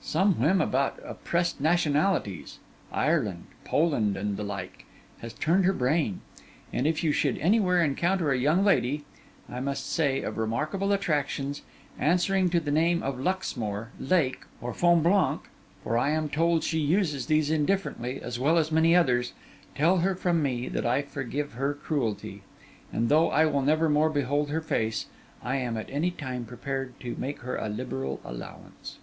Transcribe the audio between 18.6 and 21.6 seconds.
many others), tell her, from me, that I forgive